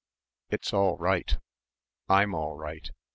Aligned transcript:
"It's 0.49 0.73
all 0.73 0.97
right. 0.97 1.37
I'm 2.09 2.33
all 2.33 2.57
right. 2.57 2.89